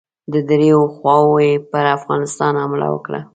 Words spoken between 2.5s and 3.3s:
حمله وکړه.